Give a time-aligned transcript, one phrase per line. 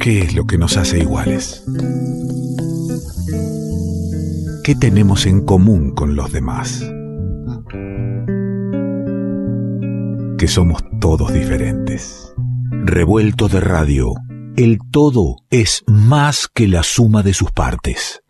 [0.00, 1.62] ¿Qué es lo que nos hace iguales?
[4.64, 6.80] ¿Qué tenemos en común con los demás?
[10.38, 12.32] Que somos todos diferentes.
[12.70, 14.14] Revuelto de radio,
[14.56, 18.22] el todo es más que la suma de sus partes.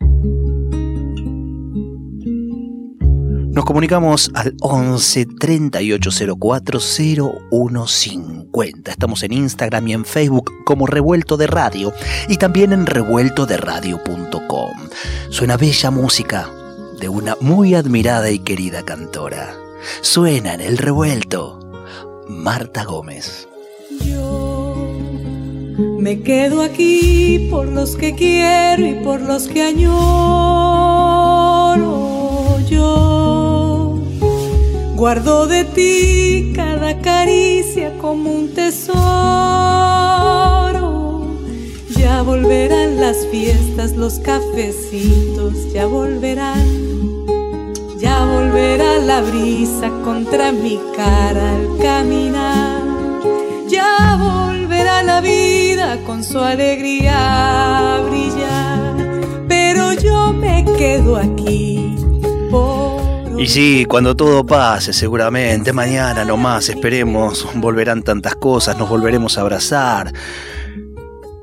[3.53, 6.79] Nos comunicamos al 11 3804
[8.51, 8.91] 0150.
[8.91, 11.93] Estamos en Instagram y en Facebook como Revuelto de Radio
[12.27, 14.71] y también en revueltoderadio.com.
[15.29, 16.49] Suena bella música
[16.99, 19.55] de una muy admirada y querida cantora.
[20.01, 21.59] Suena en el revuelto
[22.27, 23.47] Marta Gómez.
[24.05, 24.75] Yo
[25.99, 29.91] me quedo aquí por los que quiero y por los que añoro.
[32.69, 33.10] Yo
[35.01, 38.91] Guardo de ti cada caricia como un tesoro.
[41.97, 46.67] Ya volverán las fiestas, los cafecitos, ya volverán.
[47.97, 52.83] Ya volverá la brisa contra mi cara al caminar.
[53.67, 59.17] Ya volverá la vida con su alegría a brillar.
[59.47, 61.60] Pero yo me quedo aquí
[63.41, 69.41] y sí, cuando todo pase, seguramente, mañana nomás, esperemos, volverán tantas cosas, nos volveremos a
[69.41, 70.13] abrazar.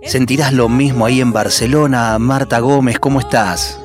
[0.04, 2.16] ¿Sentirás lo mismo ahí en Barcelona?
[2.20, 3.80] Marta Gómez, ¿cómo estás?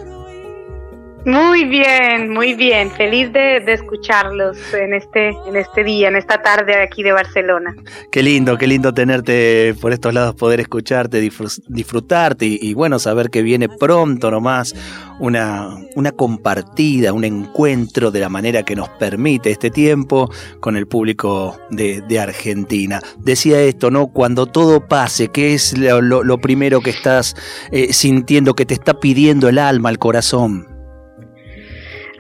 [1.26, 2.92] Muy bien, muy bien.
[2.92, 7.74] Feliz de, escucharlos en este, en este día, en esta tarde aquí de Barcelona.
[8.12, 11.22] Qué lindo, qué lindo tenerte por estos lados, poder escucharte,
[11.68, 14.76] disfrutarte y, bueno, saber que viene pronto nomás
[15.20, 20.88] una, una compartida, un encuentro de la manera que nos permite este tiempo con el
[20.88, 23.02] público de, Argentina.
[23.18, 24.08] Decía esto, ¿no?
[24.08, 27.36] Cuando todo pase, ¿qué es lo, primero que estás
[27.72, 30.73] eh, sintiendo, que te está pidiendo el alma, el corazón?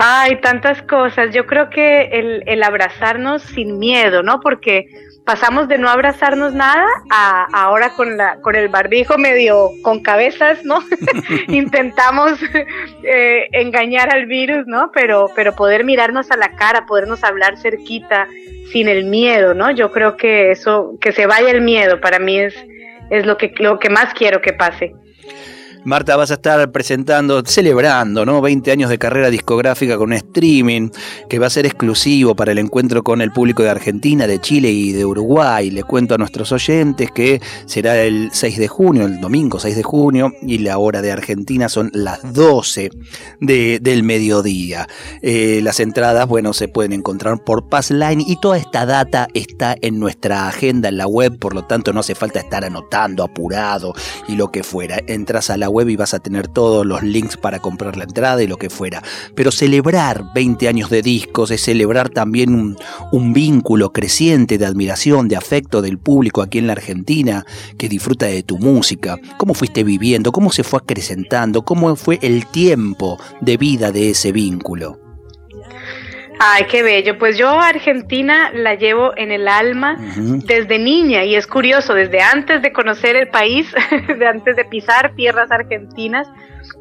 [0.05, 1.33] Ay, tantas cosas.
[1.33, 4.41] Yo creo que el, el, abrazarnos sin miedo, ¿no?
[4.41, 4.89] Porque
[5.25, 10.65] pasamos de no abrazarnos nada a ahora con la con el barbijo medio con cabezas,
[10.65, 10.79] ¿no?
[11.47, 12.37] Intentamos
[13.03, 14.91] eh, engañar al virus, ¿no?
[14.93, 18.27] Pero pero poder mirarnos a la cara, podernos hablar cerquita
[18.73, 19.71] sin el miedo, ¿no?
[19.71, 22.55] Yo creo que eso que se vaya el miedo para mí es
[23.09, 24.93] es lo que lo que más quiero que pase.
[25.85, 28.41] Marta, vas a estar presentando, celebrando, ¿no?
[28.41, 30.89] 20 años de carrera discográfica con streaming,
[31.27, 34.71] que va a ser exclusivo para el encuentro con el público de Argentina, de Chile
[34.71, 35.71] y de Uruguay.
[35.71, 39.83] Le cuento a nuestros oyentes que será el 6 de junio, el domingo 6 de
[39.83, 42.89] junio, y la hora de Argentina son las 12
[43.41, 44.87] del mediodía.
[45.21, 49.99] Eh, las entradas, bueno, se pueden encontrar por Passline y toda esta data está en
[49.99, 53.93] nuestra agenda en la web, por lo tanto no hace falta estar anotando, apurado
[54.29, 54.97] y lo que fuera.
[55.07, 58.41] Entras a la web y vas a tener todos los links para comprar la entrada
[58.41, 59.03] y lo que fuera.
[59.35, 62.77] Pero celebrar 20 años de discos es celebrar también un,
[63.11, 67.45] un vínculo creciente de admiración, de afecto del público aquí en la Argentina
[67.77, 69.17] que disfruta de tu música.
[69.37, 70.31] ¿Cómo fuiste viviendo?
[70.31, 71.63] ¿Cómo se fue acrecentando?
[71.63, 75.02] ¿Cómo fue el tiempo de vida de ese vínculo?
[76.45, 77.17] Ay, qué bello.
[77.17, 82.61] Pues yo Argentina la llevo en el alma desde niña y es curioso, desde antes
[82.61, 83.73] de conocer el país,
[84.19, 86.27] de antes de pisar tierras argentinas,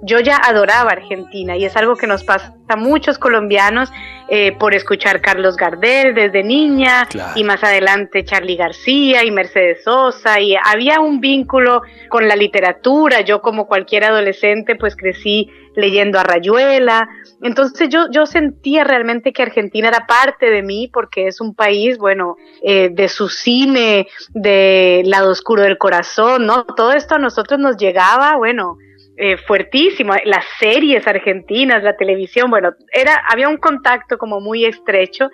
[0.03, 3.91] yo ya adoraba Argentina y es algo que nos pasa a muchos colombianos
[4.29, 10.41] eh, por escuchar Carlos Gardel desde niña y más adelante Charlie García y Mercedes Sosa
[10.41, 13.21] y había un vínculo con la literatura.
[13.21, 17.09] Yo como cualquier adolescente pues crecí leyendo a Rayuela.
[17.41, 21.99] Entonces yo, yo sentía realmente que Argentina era parte de mí porque es un país,
[21.99, 26.65] bueno, eh, de su cine, de lado oscuro del corazón, ¿no?
[26.65, 28.79] Todo esto a nosotros nos llegaba, bueno,
[29.19, 30.15] eh, fuertísimo.
[30.25, 35.31] Las series argentinas, la televisión, bueno, era, había un contacto como muy estrecho.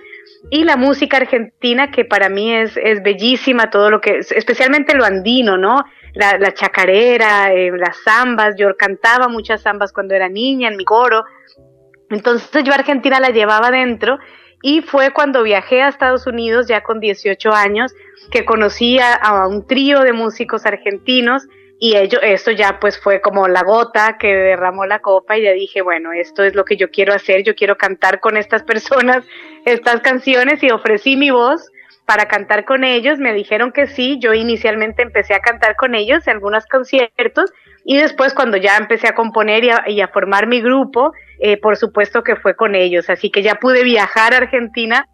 [0.51, 5.05] Y la música argentina que para mí es, es bellísima, todo lo que, especialmente lo
[5.05, 5.85] andino, ¿no?
[6.15, 11.25] La, chacarera, eh, las zambas, yo cantaba muchas zambas cuando era niña en mi coro,
[12.11, 14.19] entonces yo Argentina la llevaba dentro.
[14.61, 17.95] Y fue cuando viajé a Estados Unidos ya con 18 años
[18.33, 21.47] que conocí a un trío de músicos argentinos
[21.81, 25.53] y ello, esto ya pues fue como la gota que derramó la copa y ya
[25.53, 29.25] dije, bueno, esto es lo que yo quiero hacer, yo quiero cantar con estas personas
[29.65, 31.71] estas canciones y ofrecí mi voz
[32.05, 36.27] para cantar con ellos, me dijeron que sí, yo inicialmente empecé a cantar con ellos
[36.27, 37.53] en algunos conciertos
[37.85, 42.23] y después cuando ya empecé a componer y a, formar mi grupo, eh, por supuesto
[42.25, 45.07] que fue con ellos, así que ya pude viajar a Argentina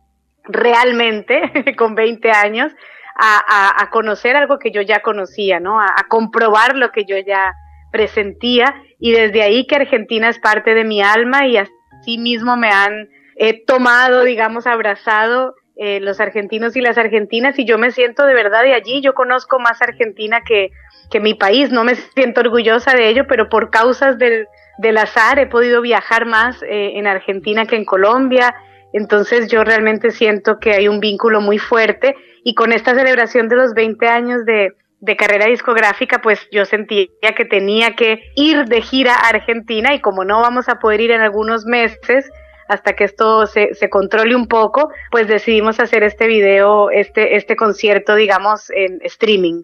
[0.44, 2.72] realmente con 20 años
[3.16, 5.80] a, conocer algo que yo ya conocía, ¿no?
[5.80, 7.54] A, comprobar lo que yo ya
[7.90, 8.74] presentía.
[8.98, 13.08] Y desde ahí que Argentina es parte de mi alma y así mismo me han
[13.36, 17.58] eh, tomado, digamos, abrazado eh, los argentinos y las argentinas.
[17.58, 20.70] Y yo me siento de verdad de allí, yo conozco más Argentina que,
[21.10, 24.46] que mi país, no me siento orgullosa de ello, pero por causas del,
[24.78, 28.54] del azar he podido viajar más eh, en Argentina que en Colombia,
[28.94, 32.14] entonces yo realmente siento que hay un vínculo muy fuerte
[32.44, 37.08] y con esta celebración de los 20 años de, de carrera discográfica, pues yo sentía
[37.36, 41.10] que tenía que ir de gira a Argentina y como no vamos a poder ir
[41.10, 42.30] en algunos meses,
[42.68, 47.56] hasta que esto se, se, controle un poco, pues decidimos hacer este video, este, este
[47.56, 49.62] concierto, digamos, en streaming.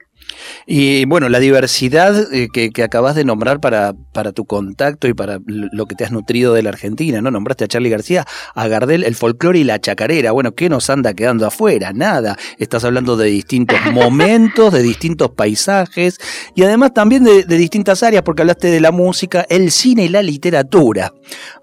[0.67, 5.39] Y bueno, la diversidad eh, que, acabas de nombrar para, para tu contacto y para
[5.47, 7.31] lo que te has nutrido de la Argentina, ¿no?
[7.31, 10.33] Nombraste a Charlie García, a Gardel, el folclore y la chacarera.
[10.33, 11.93] Bueno, ¿qué nos anda quedando afuera?
[11.93, 12.37] Nada.
[12.59, 16.19] Estás hablando de distintos momentos, de distintos paisajes
[16.55, 20.23] y además también de, distintas áreas, porque hablaste de la música, el cine y la
[20.23, 21.13] literatura.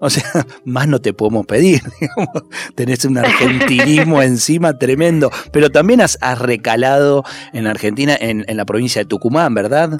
[0.00, 0.24] O sea,
[0.64, 1.82] más no te podemos pedir.
[2.74, 9.08] Tenés un argentinismo encima tremendo, pero también has, recalado en Argentina en la provincia de
[9.08, 9.98] Tucumán, ¿verdad?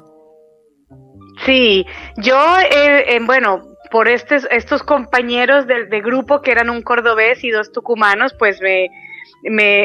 [1.45, 1.87] Sí,
[2.17, 7.43] yo, eh, eh, bueno, por estos, estos compañeros del de grupo que eran un cordobés
[7.45, 8.89] y dos tucumanos, pues me,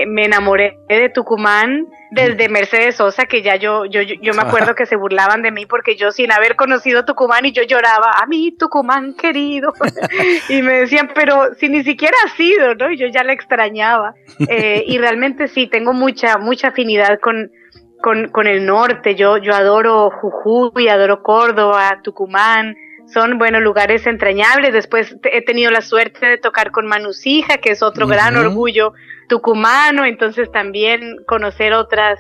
[0.05, 4.85] me, enamoré de Tucumán desde Mercedes Sosa, que ya yo, yo, yo me acuerdo que
[4.85, 8.55] se burlaban de mí porque yo sin haber conocido Tucumán y yo lloraba, a mí
[8.57, 9.73] Tucumán querido,
[10.49, 12.91] y me decían, pero si ni siquiera ha sido, ¿no?
[12.91, 14.15] Y yo ya la extrañaba.
[14.47, 17.51] Eh, y realmente sí, tengo mucha, mucha afinidad con,
[18.03, 19.15] con, con el norte.
[19.15, 22.75] Yo, yo adoro Jujuy, adoro Córdoba, Tucumán.
[23.07, 24.73] Son, buenos lugares entrañables.
[24.73, 28.93] Después he tenido la suerte de tocar con Manusija, que es otro gran orgullo
[29.29, 30.03] tucumano.
[30.03, 32.19] Entonces también conocer otras,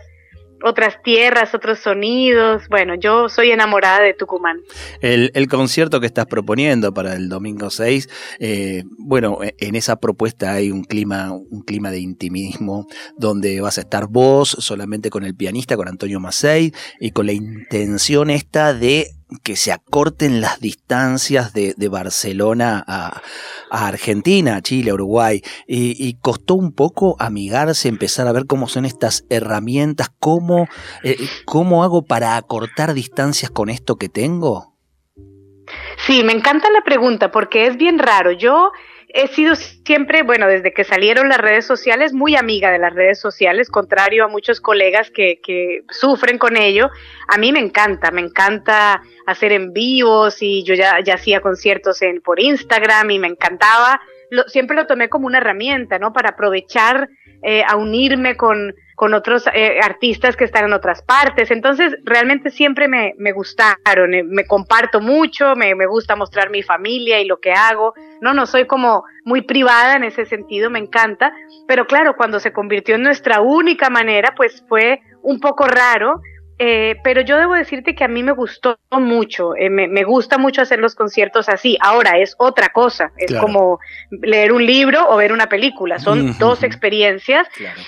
[0.63, 2.63] otras tierras, otros sonidos.
[2.69, 4.57] Bueno, yo soy enamorada de Tucumán.
[5.01, 10.53] El, concierto que estás proponiendo para el domingo 6, eh, bueno, e, en esa propuesta
[10.53, 12.87] hay un clima, un clima de intimismo,
[13.17, 17.33] donde vas a estar vos solamente con el pianista, con Antonio Macei, y con la
[17.33, 19.07] intención esta de
[19.41, 23.21] que se acorten las distancias de, Barcelona a,
[23.69, 28.85] Argentina, a Chile, a Uruguay, y, costó un poco amigarse, empezar a ver cómo son
[28.85, 30.67] estas herramientas, cómo,
[31.03, 34.72] eh, cómo hago para acortar distancias con esto que tengo.
[35.97, 38.31] Sí, me encanta la pregunta porque es bien raro.
[38.31, 38.71] Yo
[39.13, 43.19] he sido siempre, bueno, desde que salieron las redes sociales, muy amiga de las redes
[43.19, 46.89] sociales, contrario a muchos colegas que, que sufren con ello.
[47.27, 52.01] A mí me encanta, me encanta hacer en vivos y yo ya, ya hacía conciertos
[52.01, 54.01] en, por Instagram y me encantaba.
[54.31, 56.11] Lo, siempre lo tomé como una herramienta, ¿no?
[56.11, 57.07] Para aprovechar
[57.43, 61.51] eh, a unirme con, con otros eh, artistas que están en otras partes.
[61.51, 66.63] Entonces, realmente siempre me, me gustaron, eh, me comparto mucho, me, me, gusta mostrar mi
[66.63, 67.93] familia y lo que hago.
[68.21, 71.33] No, no soy como muy privada en ese sentido, me encanta.
[71.67, 76.21] Pero claro, cuando se convirtió en nuestra única manera, pues fue un poco raro
[76.59, 80.61] eh, pero yo debo decirte que a mí me gustó mucho, eh, me, gusta mucho
[80.61, 81.77] hacer los conciertos así.
[81.81, 83.79] Ahora es otra cosa, es como
[84.11, 87.47] leer un libro o ver una película, son dos experiencias.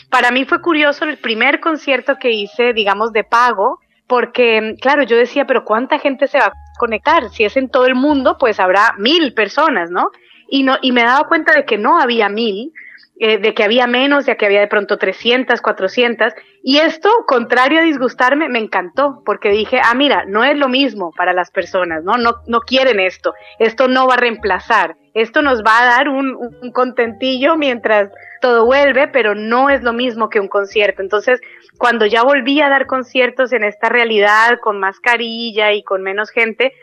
[0.10, 5.16] Para mí fue curioso el primer concierto que hice, digamos, de pago, porque, claro, yo
[5.16, 7.30] decía, pero ¿cuánta gente se va a conectar?
[7.30, 10.10] Si es en todo el mundo, pues habrá mil personas, ¿no?
[10.48, 12.72] Y, no, y me daba cuenta de que no había mil,
[13.18, 16.34] eh, de que había menos, de que había de pronto 300, 400.
[16.62, 21.14] Y esto, contrario a disgustarme, me encantó, porque dije, ah, mira, no es lo mismo
[21.16, 22.18] para las personas, ¿no?
[22.18, 26.36] No, no quieren esto, esto no va a reemplazar, esto nos va a dar un,
[26.62, 31.02] un contentillo mientras todo vuelve, pero no es lo mismo que un concierto.
[31.02, 31.40] Entonces,
[31.78, 36.74] cuando ya volví a dar conciertos en esta realidad, con mascarilla y con menos gente,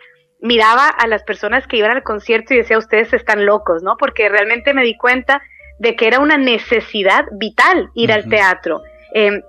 [0.41, 3.97] miraba a las personas que iban al concierto y decía, ustedes están locos, ¿no?
[3.97, 5.41] Porque realmente me di cuenta
[5.83, 8.83] de que era una necesidad vital ir al teatro.
[9.15, 9.43] Em,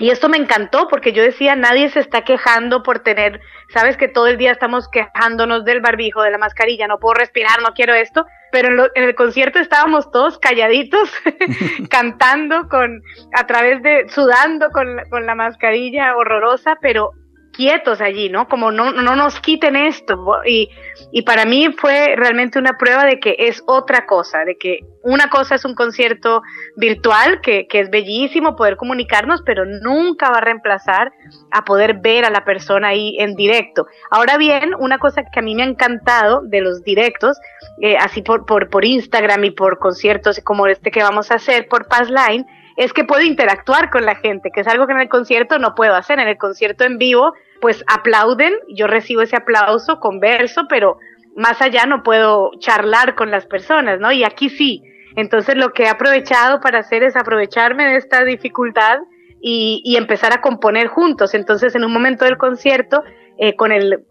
[0.00, 3.40] y esto me encantó porque yo decía, nadie se está quejando por tener,
[3.72, 7.62] sabes que todo el día estamos quejándonos del barbijo, de la mascarilla, no puedo respirar,
[7.62, 11.08] no quiero esto, pero en, el concierto estábamos todos calladitos,
[11.88, 13.00] cantando con,
[13.32, 17.12] a través de, sudando con, con la mascarilla horrorosa, pero
[17.56, 18.48] quietos allí, ¿no?
[18.48, 20.16] Como no, no nos quiten esto.
[20.44, 20.70] Y,
[21.10, 25.30] y para mí fue realmente una prueba de que es otra cosa, de que una
[25.30, 26.42] cosa es un concierto
[26.76, 31.12] virtual, que, que es bellísimo poder comunicarnos, pero nunca va a reemplazar
[31.50, 33.86] a poder ver a la persona ahí en directo.
[34.10, 37.38] Ahora bien, una cosa que a mí me ha encantado de los directos,
[37.80, 41.68] eh, así por, por, por Instagram y por conciertos como este que vamos a hacer
[41.68, 42.44] por Passline,
[42.76, 45.74] es que puedo interactuar con la gente, que es algo que en el concierto no
[45.74, 46.18] puedo hacer.
[46.18, 50.98] En el concierto en vivo, pues aplauden, yo recibo ese aplauso, converso, pero
[51.34, 54.12] más allá no puedo charlar con las personas, ¿no?
[54.12, 54.82] Y aquí sí.
[55.16, 58.98] Entonces lo que he aprovechado para hacer es aprovecharme de esta dificultad
[59.40, 61.34] y, y empezar a componer juntos.
[61.34, 63.02] Entonces en un momento del concierto,
[63.38, 64.04] eh, con el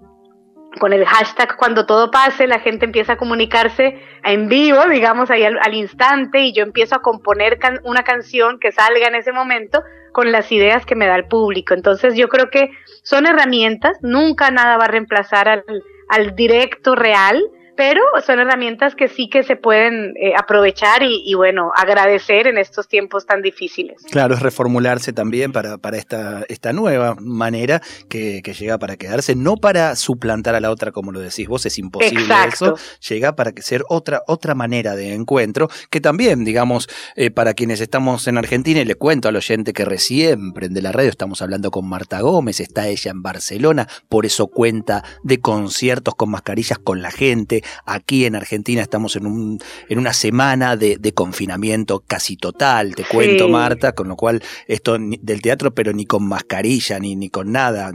[0.80, 5.44] con el hashtag cuando todo pase, la gente empieza a comunicarse en vivo, digamos, ahí
[5.44, 9.84] al, instante, y yo empiezo a componer una canción que salga en ese momento
[10.16, 11.74] con las ideas que me da el público.
[11.74, 12.72] Entonces yo creo que
[13.04, 15.66] son herramientas, nunca nada va a reemplazar al,
[16.08, 17.44] al directo real,
[17.76, 22.88] pero son herramientas que sí que se pueden eh, aprovechar y, bueno, agradecer en estos
[22.88, 24.02] tiempos tan difíciles.
[24.12, 29.36] Claro, es reformularse también para, para esta, esta nueva manera que, que, llega para quedarse,
[29.36, 32.76] no para suplantar a la otra, como lo decís vos, es imposible eso,
[33.08, 38.28] llega para ser otra, otra manera de encuentro, que también, digamos, eh, para quienes estamos
[38.28, 41.88] en Argentina, y le cuento al oyente que recién prende la radio, estamos hablando con
[41.88, 47.12] Marta Gómez, está ella en Barcelona, por eso cuenta de conciertos con mascarillas con la
[47.12, 53.04] gente, Aquí en Argentina estamos en, un, en una semana de, confinamiento casi total, te
[53.04, 57.52] cuento, Marta, con lo cual esto del teatro, pero ni con mascarilla, ni, ni con
[57.52, 57.94] nada,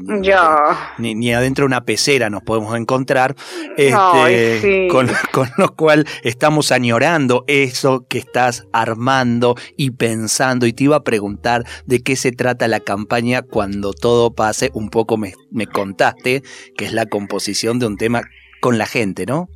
[0.98, 3.36] ni, ni, adentro de una pecera nos podemos encontrar,
[3.76, 10.66] este, con, con lo cual estamos añorando eso que estás armando y pensando.
[10.66, 14.70] Y te iba a preguntar de qué se trata la campaña cuando todo pase.
[14.74, 16.42] Un poco me, me contaste
[16.76, 18.22] que es la composición de un tema
[18.60, 19.48] con la gente, ¿no?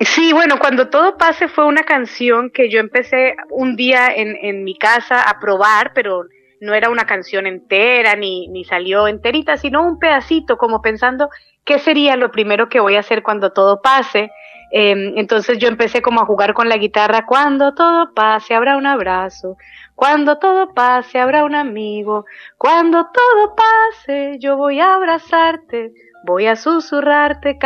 [0.00, 4.64] Sí, bueno, cuando todo pase fue una canción que yo empecé un día en, en
[4.64, 6.24] mi casa a probar, pero
[6.60, 11.28] no era una canción entera ni, ni salió enterita, sino un pedacito, como pensando
[11.64, 14.30] qué sería lo primero que voy a hacer cuando todo pase.
[14.72, 18.86] Em, entonces yo empecé como a jugar con la guitarra, cuando todo pase habrá un
[18.86, 19.56] abrazo,
[19.96, 22.24] cuando todo pase habrá un amigo,
[22.56, 25.92] cuando todo pase yo voy a abrazarte,
[26.24, 27.58] voy a susurrarte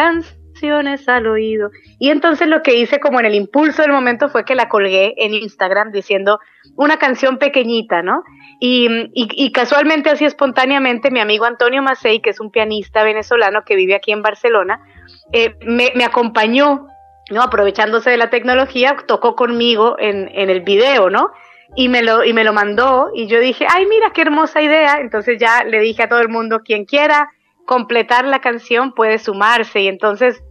[0.54, 1.70] canciones al oído.
[1.98, 5.14] Y entonces lo que hice como en el impulso del momento fue que la colgué
[5.18, 6.38] en Instagram diciendo
[6.76, 8.22] una canción pequeñita, ¿no?
[8.60, 13.76] Y, y, casualmente así espontáneamente mi amigo Antonio Macei, que es un pianista venezolano que
[13.76, 14.80] vive aquí en Barcelona,
[15.32, 16.86] eh, me, me, acompañó,
[17.30, 17.42] ¿no?
[17.42, 21.30] Aprovechándose de la tecnología, tocó conmigo en, en el video, ¿no?
[21.76, 25.00] y me lo y me lo mandó y yo dije, "Ay, mira qué hermosa idea."
[25.00, 27.28] Entonces ya le dije a todo el mundo quien quiera
[27.64, 30.42] completar la canción puede sumarse y entonces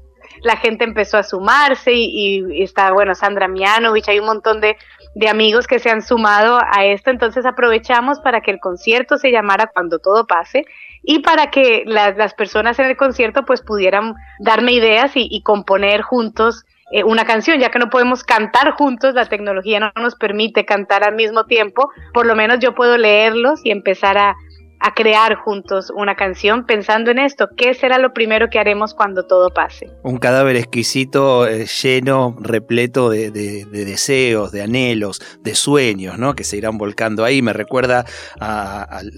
[0.42, 4.78] la gente empezó a sumarse y, está, bueno, Sandra Mianovich, hay un montón de,
[5.16, 9.32] de, amigos que se han sumado a esto, entonces aprovechamos para que el concierto se
[9.32, 10.66] llamara Cuando todo pase
[11.04, 16.66] y para que las, personas en el concierto pues pudieran darme ideas y, componer juntos
[16.92, 21.04] eh, una canción, ya que no podemos cantar juntos, la tecnología no nos permite cantar
[21.04, 24.36] al mismo tiempo, por lo menos yo puedo leerlos y empezar a,
[24.84, 29.26] a crear juntos una canción pensando en esto, ¿qué será lo primero que haremos cuando
[29.26, 29.90] todo pase?
[30.04, 36.36] Un cadáver exquisito, eh, lleno, repleto de, deseos, de anhelos, de sueños, ¿no?
[36.36, 37.42] Que se irán volcando ahí.
[37.42, 38.04] Me recuerda
[38.40, 39.10] al,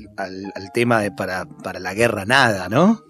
[0.76, 3.02] tema de para, para la guerra nada, ¿no?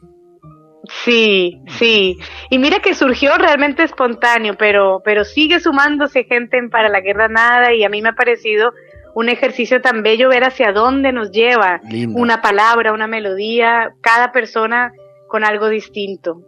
[1.04, 2.18] Sí, sí.
[2.50, 7.28] Y mira que surgió realmente espontáneo, pero, pero sigue sumándose gente en Para la Guerra
[7.28, 8.72] Nada y a mí me ha parecido
[9.16, 11.82] un ejercicio tan bello ver hacia dónde nos lleva
[12.14, 14.92] una palabra, una melodía, cada persona
[15.28, 16.42] con algo distinto.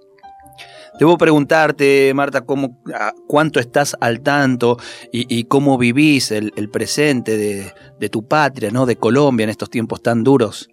[0.99, 2.81] Debo preguntarte, Marta, cómo,
[3.27, 4.77] cuánto estás al tanto
[5.11, 8.85] y, cómo vivís el, presente de, tu patria, ¿no?
[8.85, 10.69] de Colombia en estos tiempos tan duros.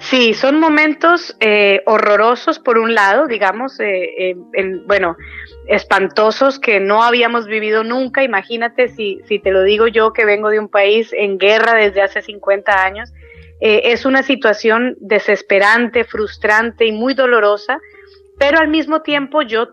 [0.00, 4.34] Sí, son momentos eh, horrorosos por un lado, digamos, eh,
[4.86, 5.16] bueno,
[5.68, 8.24] espantosos que no habíamos vivido nunca.
[8.24, 12.00] Imagínate si, si te lo digo yo que vengo de un país en guerra desde
[12.00, 13.12] hace 50 años.
[13.60, 17.78] Eh, es una situación desesperante, frustrante y muy dolorosa,
[18.38, 19.68] pero al mismo tiempo yo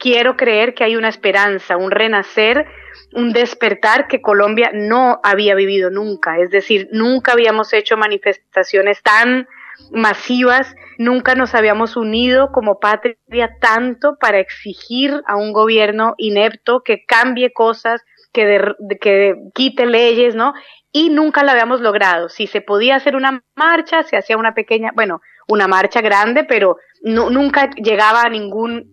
[0.00, 2.66] quiero creer que hay una esperanza, un renacer,
[3.12, 6.40] un despertar que Colombia no había vivido nunca.
[6.40, 9.46] Es decir, nunca habíamos hecho manifestaciones tan
[9.90, 13.16] masivas, nunca nos habíamos unido como patria
[13.60, 20.52] tanto para exigir a un gobierno inepto que cambie cosas, que, que quite leyes, ¿no?
[20.92, 22.28] Y nunca lo habíamos logrado.
[22.28, 26.76] Si se podía hacer una marcha, se hacía una pequeña, bueno, una marcha grande, pero
[27.02, 28.90] nunca llegaba a ningún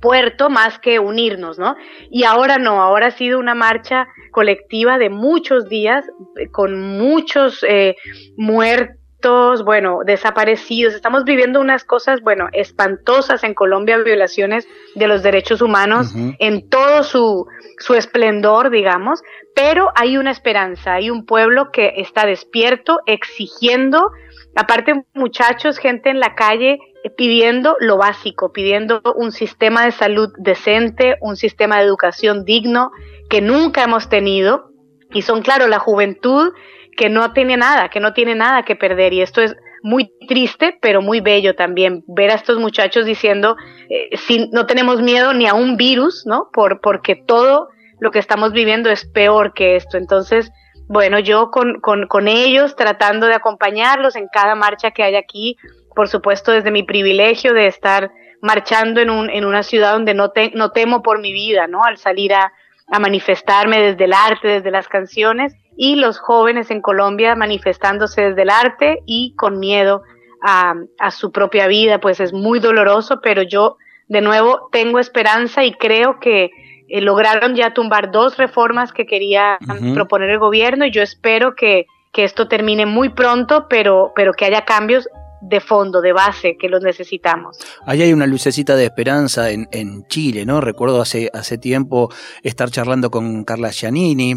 [0.00, 1.76] puerto más que unirnos, ¿no?
[2.10, 6.04] Y ahora no, ahora ha sido una marcha colectiva de muchos días,
[6.52, 7.96] con muchos eh,
[8.36, 10.94] muertos drogadictos, bueno, desaparecidos.
[10.94, 17.02] Estamos viviendo unas cosas, bueno, espantosas en Colombia, violaciones de los derechos humanos en todo
[17.02, 17.46] su,
[17.78, 19.22] su esplendor, digamos,
[19.54, 24.10] pero hay una esperanza, hay un pueblo que está despierto, exigiendo,
[24.56, 30.30] aparte muchachos, gente en la calle eh, pidiendo lo básico, pidiendo un sistema de salud
[30.38, 32.90] decente, un sistema de educación digno
[33.30, 34.70] que nunca hemos tenido.
[35.12, 36.52] Y son, claro, la juventud
[36.96, 39.12] que no tiene nada, que no tiene nada que perder.
[39.12, 43.56] Y esto es muy triste, pero muy bello también, ver a estos muchachos diciendo,
[43.90, 46.48] eh, si no tenemos miedo ni a un virus, ¿no?
[46.52, 47.68] Por, porque todo
[48.00, 49.98] lo que estamos viviendo es peor que esto.
[49.98, 50.50] Entonces,
[50.88, 55.56] bueno, yo con, con, con ellos tratando de acompañarlos en cada marcha que hay aquí,
[55.94, 58.10] por supuesto desde mi privilegio de estar
[58.40, 61.84] marchando en, un, en una ciudad donde no, te, no temo por mi vida, ¿no?
[61.84, 62.52] Al salir a,
[62.88, 68.42] a manifestarme desde el arte, desde las canciones, y los jóvenes en Colombia manifestándose desde
[68.42, 70.02] el arte y con miedo
[70.42, 73.76] a, a su propia vida, pues es muy doloroso, pero yo
[74.08, 76.50] de nuevo tengo esperanza y creo que
[76.88, 79.58] eh, lograron ya tumbar dos reformas que quería
[79.94, 84.44] proponer el gobierno y yo espero que, que, esto termine muy pronto, pero, pero que
[84.44, 85.08] haya cambios
[85.48, 87.58] de fondo, de base, que los necesitamos.
[87.86, 90.60] Ahí hay una lucecita de esperanza en, en Chile, ¿no?
[90.60, 92.10] Recuerdo hace, hace tiempo
[92.42, 94.34] estar charlando con Carla Giannini,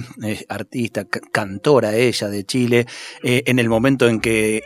[0.50, 2.86] artista, cantora ella de Chile,
[3.24, 4.64] eh, en el momento en que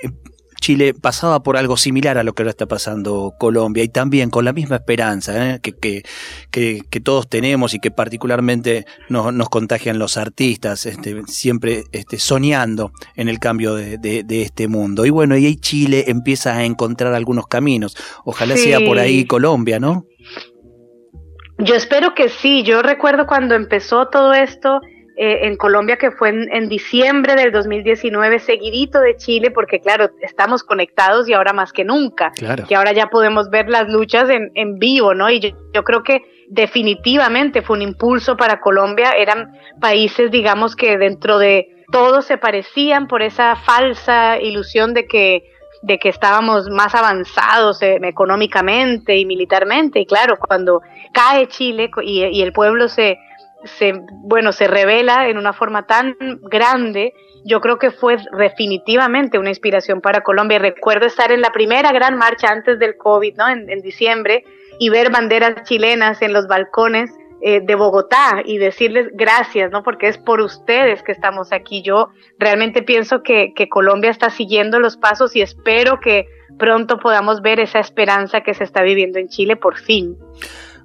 [0.62, 4.46] Chile pasaba por algo similar a lo que ahora está pasando Colombia y también con
[4.46, 5.60] la misma esperanza ¿eh?
[5.60, 6.03] que, que,
[6.88, 12.91] que, todos tenemos y que particularmente nos, nos contagian los artistas, este, siempre este, soñando
[13.15, 15.06] en el cambio de, de, este mundo.
[15.06, 17.98] Y bueno, y ahí Chile empieza a encontrar algunos caminos.
[18.24, 20.06] Ojalá sea por ahí Colombia, ¿no?
[21.58, 22.62] Yo espero que sí.
[22.63, 24.80] Yo recuerdo cuando empezó todo esto
[25.24, 30.63] eh, en Colombia que fue en, diciembre del 2019, seguidito de Chile, porque claro, estamos
[30.63, 32.32] conectados y ahora más que nunca,
[32.68, 35.30] que ahora ya podemos ver las luchas en, en vivo, ¿no?
[35.30, 40.98] Y yo, yo creo que definitivamente fue un impulso para Colombia, eran países, digamos, que
[40.98, 45.44] dentro de todo se parecían por esa falsa ilusión de que
[45.84, 50.00] de que estábamos más avanzados eh, económicamente y militarmente.
[50.00, 53.17] Y claro, cuando cae Chile y, y, el pueblo se,
[53.63, 53.93] se,
[54.24, 60.02] bueno, se revela en una forma tan grande, yo creo que fue definitivamente una inspiración
[60.02, 60.60] para Colombia.
[60.60, 63.50] Recuerdo estar en la primera gran marcha antes del COVID, ¿no?
[63.50, 64.43] En, diciembre,
[64.80, 69.82] y ver banderas chilenas en los balcones eh, de Bogotá y decirles gracias, ¿no?
[69.82, 71.82] Porque es por ustedes que estamos aquí.
[71.82, 76.28] Yo realmente pienso que, que Colombia está siguiendo los pasos y espero que
[76.60, 80.15] pronto podamos ver esa esperanza que se está viviendo en Chile por fin.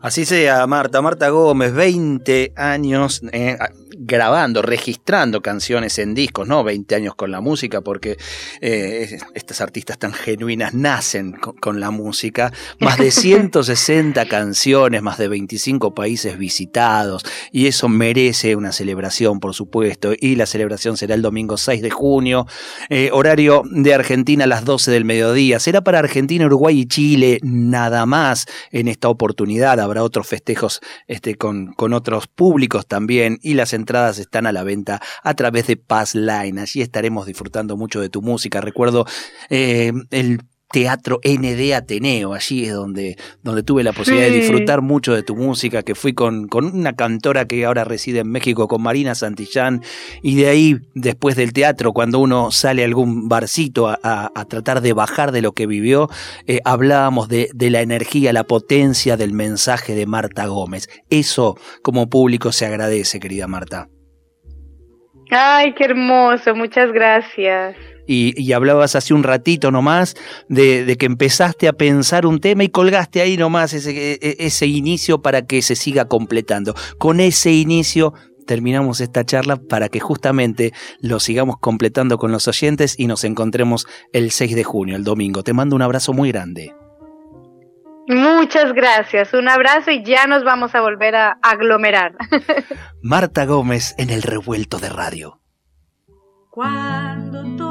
[0.01, 1.03] Así sea, Marta.
[1.03, 3.57] Marta Gómez, 20 años eh,
[3.99, 6.63] grabando, registrando canciones en discos, ¿no?
[6.65, 8.17] 20 años con la música, porque
[8.61, 12.53] eh, estas artistas tan genuinas nacen con, la música.
[12.79, 19.55] Más de 160 canciones, más de 25 países visitados, y eso merece una celebración, por
[19.55, 20.13] supuesto.
[20.19, 22.47] Y la celebración será el domingo 6 de junio,
[22.91, 25.59] eh, horario de Argentina a las 12 del mediodía.
[25.59, 29.81] Será para Argentina, Uruguay y Chile, nada más en esta oportunidad.
[29.87, 34.63] Habrá otros festejos este, con, con otros públicos también, y las entradas están a la
[34.63, 36.59] venta a través de Passline.
[36.59, 38.61] Allí estaremos disfrutando mucho de tu música.
[38.61, 39.07] Recuerdo
[39.49, 40.41] eh, el
[40.71, 45.37] Teatro ND Ateneo, allí es donde, donde tuve la posibilidad de disfrutar mucho de tu
[45.37, 49.83] música, que fui con, con, una cantora que ahora reside en México, con Marina Santillán,
[50.23, 54.81] y de ahí, después del teatro, cuando uno sale a algún barcito a, a, tratar
[54.81, 56.09] de bajar de lo que vivió,
[56.47, 60.89] eh, hablábamos de, de la energía, la potencia del mensaje de Marta Gómez.
[61.11, 63.89] Eso como público se agradece, querida Marta.
[65.31, 70.17] Ay, qué hermoso, muchas gracias y, hablabas hace un ratito nomás
[70.49, 74.67] de, que empezaste a pensar un tema y colgaste ahí nomás ese, e, e, ese
[74.67, 76.75] inicio para que se siga completando.
[76.99, 78.15] Con ese inicio
[78.47, 83.87] terminamos esta charla para que justamente lo sigamos completando con los oyentes y nos encontremos
[84.13, 85.43] el 6 de junio, el domingo.
[85.43, 86.75] Te mando un abrazo muy grande.
[88.09, 92.15] Muchas gracias, un abrazo y ya nos vamos a volver a aglomerar.
[93.03, 95.41] Marta Gómez en el revuelto de radio.
[96.51, 97.66] Cuando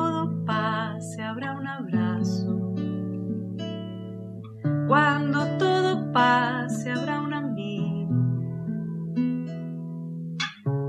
[4.87, 8.13] Cuando todo pase habrá un amigo.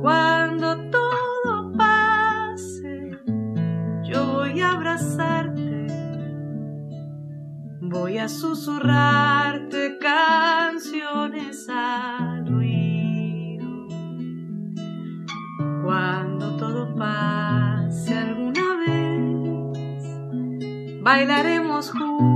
[0.02, 3.10] Cuando todo pase
[4.04, 5.86] yo voy a abrazarte.
[7.80, 13.88] Voy a susurrarte canciones al oído.
[15.82, 18.96] Cuando todo pase alguna vez
[21.02, 22.35] bailaremos juntos,